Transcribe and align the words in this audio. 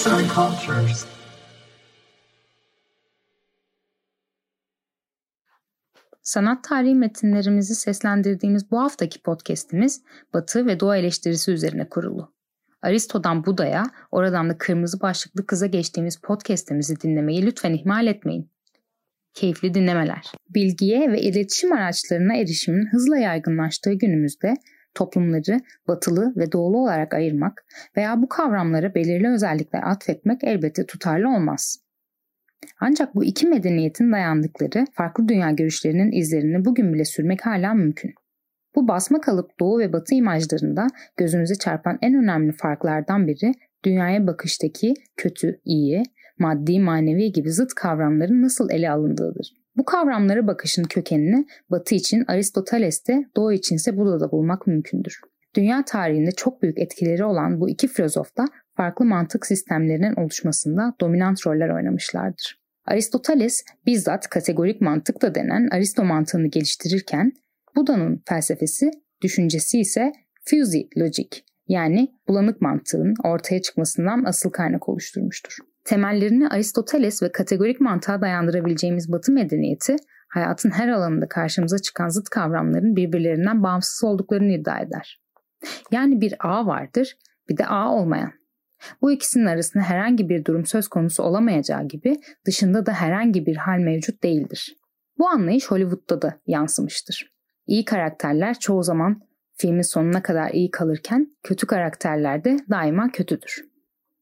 Arts 0.00 0.12
and 0.12 0.28
Cultures. 0.28 1.06
Sanat 6.22 6.64
tarihi 6.64 6.94
metinlerimizi 6.94 7.74
seslendirdiğimiz 7.74 8.70
bu 8.70 8.80
haftaki 8.80 9.22
podcast'imiz 9.22 10.02
Batı 10.34 10.66
ve 10.66 10.80
Doğa 10.80 10.96
eleştirisi 10.96 11.52
üzerine 11.52 11.88
kurulu. 11.88 12.34
Aristo'dan 12.82 13.46
Buda'ya, 13.46 13.84
oradan 14.10 14.50
da 14.50 14.58
kırmızı 14.58 15.00
başlıklı 15.00 15.46
kıza 15.46 15.66
geçtiğimiz 15.66 16.16
podcast'imizi 16.16 17.00
dinlemeyi 17.00 17.46
lütfen 17.46 17.74
ihmal 17.74 18.06
etmeyin. 18.06 18.50
Keyifli 19.34 19.74
dinlemeler. 19.74 20.32
Bilgiye 20.48 21.12
ve 21.12 21.20
iletişim 21.20 21.72
araçlarına 21.72 22.36
erişimin 22.36 22.86
hızla 22.86 23.18
yaygınlaştığı 23.18 23.92
günümüzde 23.92 24.54
toplumları 24.94 25.60
batılı 25.88 26.32
ve 26.36 26.52
doğulu 26.52 26.78
olarak 26.78 27.14
ayırmak 27.14 27.64
veya 27.96 28.22
bu 28.22 28.28
kavramlara 28.28 28.94
belirli 28.94 29.28
özellikler 29.28 29.82
atfetmek 29.82 30.44
elbette 30.44 30.86
tutarlı 30.86 31.28
olmaz. 31.28 31.78
Ancak 32.80 33.14
bu 33.14 33.24
iki 33.24 33.46
medeniyetin 33.46 34.12
dayandıkları 34.12 34.86
farklı 34.92 35.28
dünya 35.28 35.50
görüşlerinin 35.50 36.12
izlerini 36.12 36.64
bugün 36.64 36.94
bile 36.94 37.04
sürmek 37.04 37.46
hala 37.46 37.74
mümkün. 37.74 38.14
Bu 38.74 38.88
basma 38.88 39.20
kalıp 39.20 39.60
doğu 39.60 39.78
ve 39.78 39.92
batı 39.92 40.14
imajlarında 40.14 40.86
gözümüze 41.16 41.54
çarpan 41.54 41.98
en 42.02 42.14
önemli 42.14 42.52
farklardan 42.52 43.26
biri 43.26 43.54
dünyaya 43.84 44.26
bakıştaki 44.26 44.94
kötü, 45.16 45.60
iyi, 45.64 46.02
maddi, 46.38 46.80
manevi 46.80 47.32
gibi 47.32 47.52
zıt 47.52 47.74
kavramların 47.74 48.42
nasıl 48.42 48.70
ele 48.70 48.90
alındığıdır. 48.90 49.59
Bu 49.80 49.84
kavramlara 49.84 50.46
bakışın 50.46 50.84
kökenini 50.84 51.46
Batı 51.70 51.94
için 51.94 52.24
Aristoteles'te, 52.28 53.24
Doğu 53.36 53.52
içinse 53.52 53.96
Buda'da 53.96 54.30
bulmak 54.32 54.66
mümkündür. 54.66 55.20
Dünya 55.54 55.84
tarihinde 55.84 56.30
çok 56.30 56.62
büyük 56.62 56.78
etkileri 56.78 57.24
olan 57.24 57.60
bu 57.60 57.70
iki 57.70 57.88
filozof 57.88 58.36
da 58.36 58.44
farklı 58.76 59.04
mantık 59.04 59.46
sistemlerinin 59.46 60.14
oluşmasında 60.14 60.94
dominant 61.00 61.46
roller 61.46 61.68
oynamışlardır. 61.68 62.60
Aristoteles 62.86 63.64
bizzat 63.86 64.28
kategorik 64.28 64.80
mantık 64.80 65.22
da 65.22 65.34
denen 65.34 65.68
Aristo 65.72 66.04
mantığını 66.04 66.46
geliştirirken 66.46 67.32
Buda'nın 67.76 68.22
felsefesi, 68.28 68.90
düşüncesi 69.22 69.80
ise 69.80 70.12
fuzzy 70.44 70.80
logic 70.98 71.28
yani 71.68 72.14
bulanık 72.28 72.60
mantığın 72.60 73.14
ortaya 73.24 73.62
çıkmasından 73.62 74.24
asıl 74.24 74.50
kaynak 74.50 74.88
oluşturmuştur. 74.88 75.56
Temellerini 75.84 76.48
Aristoteles 76.48 77.22
ve 77.22 77.32
kategorik 77.32 77.80
mantığa 77.80 78.20
dayandırabileceğimiz 78.20 79.12
Batı 79.12 79.32
medeniyeti, 79.32 79.96
hayatın 80.28 80.70
her 80.70 80.88
alanında 80.88 81.28
karşımıza 81.28 81.78
çıkan 81.78 82.08
zıt 82.08 82.28
kavramların 82.28 82.96
birbirlerinden 82.96 83.62
bağımsız 83.62 84.04
olduklarını 84.04 84.52
iddia 84.52 84.80
eder. 84.80 85.20
Yani 85.90 86.20
bir 86.20 86.34
A 86.40 86.66
vardır, 86.66 87.16
bir 87.48 87.56
de 87.56 87.66
A 87.66 87.88
olmayan. 87.92 88.32
Bu 89.02 89.12
ikisinin 89.12 89.46
arasında 89.46 89.82
herhangi 89.82 90.28
bir 90.28 90.44
durum 90.44 90.66
söz 90.66 90.88
konusu 90.88 91.22
olamayacağı 91.22 91.88
gibi 91.88 92.16
dışında 92.46 92.86
da 92.86 92.92
herhangi 92.92 93.46
bir 93.46 93.56
hal 93.56 93.78
mevcut 93.78 94.22
değildir. 94.22 94.76
Bu 95.18 95.28
anlayış 95.28 95.70
Hollywood'da 95.70 96.22
da 96.22 96.40
yansımıştır. 96.46 97.32
İyi 97.66 97.84
karakterler 97.84 98.58
çoğu 98.58 98.82
zaman 98.82 99.20
filmin 99.56 99.82
sonuna 99.82 100.22
kadar 100.22 100.50
iyi 100.50 100.70
kalırken 100.70 101.36
kötü 101.42 101.66
karakterler 101.66 102.44
de 102.44 102.56
daima 102.70 103.10
kötüdür. 103.12 103.69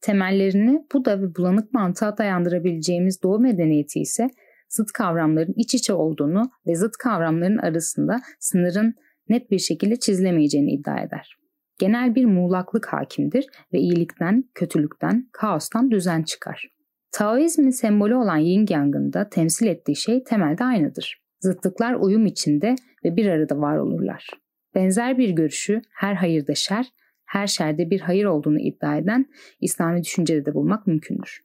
Temellerini 0.00 0.86
Buda 0.94 1.22
ve 1.22 1.36
bulanık 1.36 1.74
mantığa 1.74 2.18
dayandırabileceğimiz 2.18 3.22
Doğu 3.22 3.38
medeniyeti 3.38 4.00
ise 4.00 4.28
zıt 4.68 4.92
kavramların 4.92 5.54
iç 5.56 5.74
içe 5.74 5.92
olduğunu 5.92 6.50
ve 6.66 6.76
zıt 6.76 6.96
kavramların 6.96 7.58
arasında 7.58 8.20
sınırın 8.40 8.94
net 9.28 9.50
bir 9.50 9.58
şekilde 9.58 9.96
çizilemeyeceğini 9.96 10.72
iddia 10.72 11.00
eder. 11.00 11.36
Genel 11.78 12.14
bir 12.14 12.24
muğlaklık 12.24 12.86
hakimdir 12.86 13.46
ve 13.72 13.78
iyilikten, 13.78 14.44
kötülükten, 14.54 15.28
kaostan 15.32 15.90
düzen 15.90 16.22
çıkar. 16.22 16.68
Taoizmin 17.12 17.70
sembolü 17.70 18.14
olan 18.14 18.36
Yin 18.36 18.66
Yang'ın 18.70 19.12
da 19.12 19.28
temsil 19.28 19.66
ettiği 19.66 19.96
şey 19.96 20.24
temelde 20.24 20.64
aynıdır. 20.64 21.22
Zıtlıklar 21.40 21.94
uyum 21.94 22.26
içinde 22.26 22.74
ve 23.04 23.16
bir 23.16 23.26
arada 23.26 23.60
var 23.60 23.76
olurlar. 23.76 24.28
Benzer 24.74 25.18
bir 25.18 25.30
görüşü 25.30 25.82
her 25.94 26.14
hayırda 26.14 26.54
şer, 26.54 26.86
her 27.28 27.46
şerde 27.46 27.90
bir 27.90 28.00
hayır 28.00 28.24
olduğunu 28.24 28.60
iddia 28.60 28.96
eden 28.96 29.26
İslami 29.60 30.02
düşüncede 30.02 30.46
de 30.46 30.54
bulmak 30.54 30.86
mümkündür. 30.86 31.40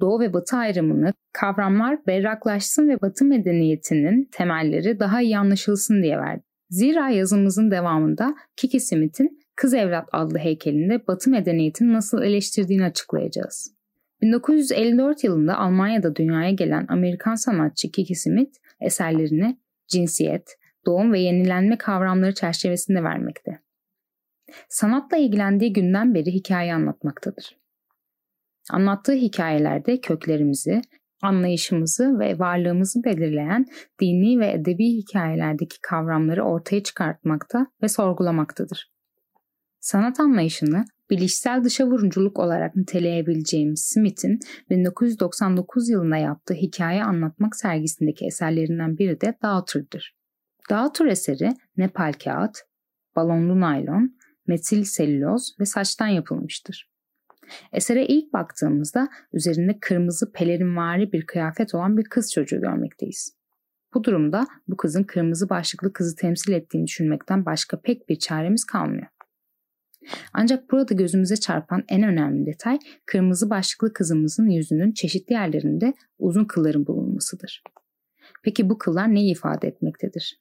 Doğu 0.00 0.20
ve 0.20 0.32
Batı 0.32 0.56
ayrımını 0.56 1.12
kavramlar 1.32 2.06
berraklaşsın 2.06 2.88
ve 2.88 3.00
Batı 3.00 3.24
medeniyetinin 3.24 4.28
temelleri 4.32 5.00
daha 5.00 5.22
iyi 5.22 5.38
anlaşılsın 5.38 6.02
diye 6.02 6.18
verdi. 6.18 6.42
Zira 6.70 7.08
yazımızın 7.08 7.70
devamında 7.70 8.34
Kiki 8.56 8.80
Smith'in 8.80 9.40
Kız 9.56 9.74
Evlat 9.74 10.08
adlı 10.12 10.38
heykelinde 10.38 11.06
Batı 11.06 11.30
medeniyetini 11.30 11.92
nasıl 11.92 12.22
eleştirdiğini 12.22 12.84
açıklayacağız. 12.84 13.76
1954 14.22 15.24
yılında 15.24 15.58
Almanya'da 15.58 16.16
dünyaya 16.16 16.50
gelen 16.50 16.86
Amerikan 16.88 17.34
sanatçı 17.34 17.90
Kiki 17.90 18.14
Smith 18.14 18.56
eserlerini 18.80 19.58
cinsiyet, 19.88 20.56
doğum 20.86 21.12
ve 21.12 21.20
yenilenme 21.20 21.78
kavramları 21.78 22.34
çerçevesinde 22.34 23.02
vermekte. 23.02 23.55
Sanatla 24.68 25.16
ilgilendiği 25.16 25.72
günden 25.72 26.14
beri 26.14 26.30
hikaye 26.30 26.74
anlatmaktadır. 26.74 27.56
Anlattığı 28.70 29.12
hikayelerde 29.12 30.00
köklerimizi, 30.00 30.82
anlayışımızı 31.22 32.18
ve 32.18 32.38
varlığımızı 32.38 33.04
belirleyen 33.04 33.66
dini 34.00 34.40
ve 34.40 34.52
edebi 34.52 34.96
hikayelerdeki 34.96 35.76
kavramları 35.82 36.44
ortaya 36.44 36.82
çıkartmakta 36.82 37.66
ve 37.82 37.88
sorgulamaktadır. 37.88 38.90
Sanat 39.80 40.20
anlayışını 40.20 40.84
bilişsel 41.10 41.64
dışa 41.64 41.86
vurunculuk 41.86 42.38
olarak 42.38 42.76
niteleyebileceğimiz 42.76 43.90
Smith'in 43.94 44.38
1999 44.70 45.88
yılında 45.88 46.16
yaptığı 46.16 46.54
hikaye 46.54 47.04
anlatmak 47.04 47.56
sergisindeki 47.56 48.26
eserlerinden 48.26 48.98
biri 48.98 49.20
de 49.20 49.34
Daughter'dır. 49.42 50.16
Daughter 50.70 51.06
eseri 51.06 51.50
Nepal 51.76 52.12
kağıt, 52.24 52.56
balonlu 53.16 53.60
naylon, 53.60 54.16
metil 54.48 54.84
selüloz 54.84 55.56
ve 55.60 55.64
saçtan 55.64 56.06
yapılmıştır. 56.06 56.90
Esere 57.72 58.06
ilk 58.06 58.32
baktığımızda 58.32 59.08
üzerinde 59.32 59.78
kırmızı 59.80 60.32
pelerinvari 60.32 61.12
bir 61.12 61.26
kıyafet 61.26 61.74
olan 61.74 61.96
bir 61.96 62.04
kız 62.04 62.32
çocuğu 62.32 62.60
görmekteyiz. 62.60 63.36
Bu 63.94 64.04
durumda 64.04 64.46
bu 64.68 64.76
kızın 64.76 65.02
kırmızı 65.02 65.48
başlıklı 65.48 65.92
kızı 65.92 66.16
temsil 66.16 66.52
ettiğini 66.52 66.86
düşünmekten 66.86 67.46
başka 67.46 67.80
pek 67.80 68.08
bir 68.08 68.18
çaremiz 68.18 68.64
kalmıyor. 68.64 69.06
Ancak 70.32 70.70
burada 70.70 70.94
gözümüze 70.94 71.36
çarpan 71.36 71.84
en 71.88 72.02
önemli 72.02 72.46
detay 72.46 72.78
kırmızı 73.06 73.50
başlıklı 73.50 73.92
kızımızın 73.92 74.48
yüzünün 74.48 74.92
çeşitli 74.92 75.32
yerlerinde 75.32 75.94
uzun 76.18 76.44
kılların 76.44 76.86
bulunmasıdır. 76.86 77.62
Peki 78.42 78.70
bu 78.70 78.78
kıllar 78.78 79.14
neyi 79.14 79.32
ifade 79.32 79.68
etmektedir? 79.68 80.40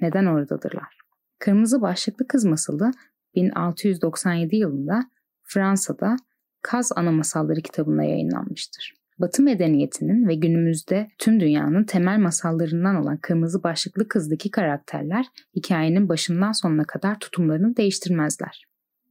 Neden 0.00 0.26
oradadırlar? 0.26 0.98
Kırmızı 1.38 1.80
başlıklı 1.80 2.26
kız 2.26 2.44
masalı 2.44 2.90
1697 3.34 4.56
yılında 4.56 5.10
Fransa'da 5.42 6.16
Kaz 6.62 6.92
Ana 6.96 7.12
Masalları 7.12 7.60
kitabında 7.60 8.02
yayınlanmıştır. 8.02 8.94
Batı 9.18 9.42
medeniyetinin 9.42 10.28
ve 10.28 10.34
günümüzde 10.34 11.10
tüm 11.18 11.40
dünyanın 11.40 11.84
temel 11.84 12.18
masallarından 12.18 12.96
olan 12.96 13.16
Kırmızı 13.16 13.62
Başlıklı 13.62 14.08
Kız'daki 14.08 14.50
karakterler 14.50 15.26
hikayenin 15.56 16.08
başından 16.08 16.52
sonuna 16.52 16.84
kadar 16.84 17.18
tutumlarını 17.18 17.76
değiştirmezler. 17.76 18.64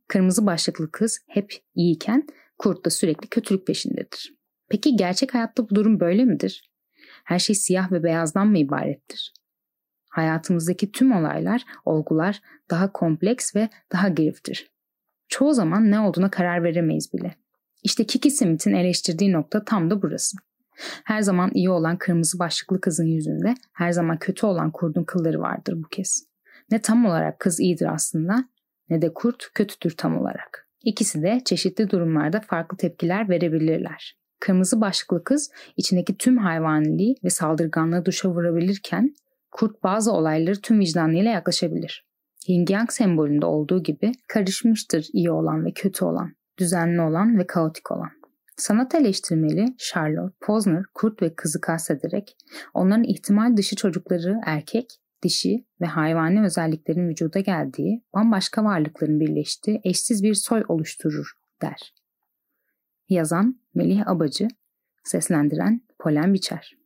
Kırmızı 0.07 0.45
başlıklı 0.45 0.91
kız 0.91 1.19
hep 1.27 1.53
iyiyken 1.75 2.27
kurt 2.57 2.85
da 2.85 2.89
sürekli 2.89 3.27
kötülük 3.27 3.67
peşindedir. 3.67 4.33
Peki 4.69 4.95
gerçek 4.95 5.33
hayatta 5.33 5.69
bu 5.69 5.75
durum 5.75 5.99
böyle 5.99 6.25
midir? 6.25 6.71
Her 7.23 7.39
şey 7.39 7.55
siyah 7.55 7.91
ve 7.91 8.03
beyazdan 8.03 8.47
mı 8.47 8.57
ibarettir? 8.57 9.33
Hayatımızdaki 10.09 10.91
tüm 10.91 11.11
olaylar, 11.11 11.63
olgular 11.85 12.41
daha 12.69 12.91
kompleks 12.91 13.55
ve 13.55 13.69
daha 13.91 14.07
giriftir. 14.09 14.71
Çoğu 15.27 15.53
zaman 15.53 15.91
ne 15.91 15.99
olduğuna 15.99 16.31
karar 16.31 16.63
veremeyiz 16.63 17.13
bile. 17.13 17.35
İşte 17.83 18.03
Kiki 18.03 18.31
Smith'in 18.31 18.73
eleştirdiği 18.73 19.31
nokta 19.31 19.65
tam 19.65 19.89
da 19.89 20.01
burası. 20.01 20.37
Her 21.03 21.21
zaman 21.21 21.51
iyi 21.53 21.69
olan 21.69 21.97
kırmızı 21.97 22.39
başlıklı 22.39 22.81
kızın 22.81 23.05
yüzünde 23.05 23.55
her 23.73 23.91
zaman 23.91 24.17
kötü 24.17 24.45
olan 24.45 24.71
kurdun 24.71 25.03
kılları 25.03 25.39
vardır 25.39 25.83
bu 25.83 25.87
kez. 25.87 26.27
Ne 26.71 26.81
tam 26.81 27.05
olarak 27.05 27.39
kız 27.39 27.59
iyidir 27.59 27.93
aslında 27.93 28.49
ne 28.89 29.01
de 29.01 29.13
kurt 29.13 29.53
kötüdür 29.53 29.97
tam 29.97 30.17
olarak. 30.17 30.67
İkisi 30.83 31.21
de 31.21 31.41
çeşitli 31.45 31.89
durumlarda 31.89 32.41
farklı 32.41 32.77
tepkiler 32.77 33.29
verebilirler. 33.29 34.17
Kırmızı 34.39 34.81
başlıklı 34.81 35.23
kız 35.23 35.51
içindeki 35.77 36.17
tüm 36.17 36.37
hayvaniliği 36.37 37.15
ve 37.23 37.29
saldırganlığı 37.29 38.05
duşa 38.05 38.29
vurabilirken 38.29 39.15
kurt 39.51 39.83
bazı 39.83 40.11
olayları 40.11 40.61
tüm 40.61 40.79
vicdanıyla 40.79 41.31
yaklaşabilir. 41.31 42.09
Yin 42.47 42.65
Yang 42.69 42.91
sembolünde 42.91 43.45
olduğu 43.45 43.83
gibi 43.83 44.11
karışmıştır 44.27 45.07
iyi 45.13 45.31
olan 45.31 45.65
ve 45.65 45.71
kötü 45.71 46.05
olan, 46.05 46.35
düzenli 46.59 47.01
olan 47.01 47.39
ve 47.39 47.47
kaotik 47.47 47.91
olan. 47.91 48.09
Sanat 48.57 48.95
eleştirmeli 48.95 49.65
Charlotte 49.77 50.35
Posner 50.41 50.83
kurt 50.93 51.21
ve 51.21 51.35
kızı 51.35 51.61
kastederek 51.61 52.37
onların 52.73 53.03
ihtimal 53.03 53.57
dışı 53.57 53.75
çocukları 53.75 54.39
erkek, 54.45 54.85
dişi 55.23 55.65
ve 55.81 55.85
hayvani 55.85 56.45
özelliklerin 56.45 57.09
vücuda 57.09 57.39
geldiği, 57.39 58.03
bambaşka 58.13 58.63
varlıkların 58.63 59.19
birleştiği 59.19 59.81
eşsiz 59.83 60.23
bir 60.23 60.33
soy 60.33 60.63
oluşturur 60.67 61.31
der. 61.61 61.93
Yazan 63.09 63.59
Melih 63.73 64.07
Abacı, 64.07 64.47
seslendiren 65.03 65.81
Polen 65.99 66.33
Biçer. 66.33 66.78